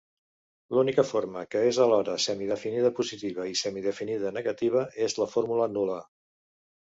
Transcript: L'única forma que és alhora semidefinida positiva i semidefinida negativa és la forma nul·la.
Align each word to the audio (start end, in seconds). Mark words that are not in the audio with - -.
L'única 0.75 1.03
forma 1.07 1.41
que 1.49 1.59
és 1.71 1.79
alhora 1.85 2.15
semidefinida 2.23 2.91
positiva 3.01 3.45
i 3.51 3.53
semidefinida 3.61 4.31
negativa 4.39 4.83
és 5.09 5.17
la 5.23 5.31
forma 5.35 5.71
nul·la. 5.77 5.99